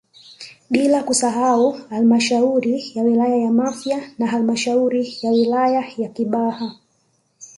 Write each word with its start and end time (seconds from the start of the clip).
Bila 0.69 1.03
kusahau 1.03 1.71
halmashauri 1.89 2.91
ya 2.95 3.03
wilaya 3.03 3.35
ya 3.35 3.51
Mafia 3.51 4.11
na 4.17 4.27
halmashauri 4.27 5.17
ya 5.23 5.31
wilaya 5.31 5.89
ya 5.97 6.09
Kibaha 6.09 6.71